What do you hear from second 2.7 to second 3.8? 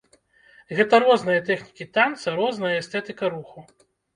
эстэтыка руху.